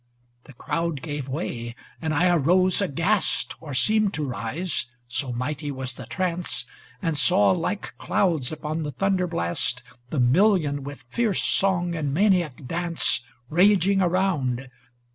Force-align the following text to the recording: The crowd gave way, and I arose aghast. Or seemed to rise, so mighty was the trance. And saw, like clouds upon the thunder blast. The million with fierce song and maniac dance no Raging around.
The 0.45 0.53
crowd 0.53 1.03
gave 1.03 1.27
way, 1.27 1.75
and 2.01 2.11
I 2.11 2.27
arose 2.29 2.81
aghast. 2.81 3.53
Or 3.61 3.75
seemed 3.75 4.15
to 4.15 4.25
rise, 4.25 4.87
so 5.07 5.31
mighty 5.31 5.69
was 5.69 5.93
the 5.93 6.07
trance. 6.07 6.65
And 7.03 7.15
saw, 7.15 7.51
like 7.51 7.95
clouds 7.99 8.51
upon 8.51 8.81
the 8.81 8.89
thunder 8.89 9.27
blast. 9.27 9.83
The 10.09 10.19
million 10.19 10.83
with 10.83 11.05
fierce 11.09 11.43
song 11.43 11.93
and 11.93 12.11
maniac 12.15 12.65
dance 12.65 13.21
no 13.51 13.57
Raging 13.57 14.01
around. 14.01 14.71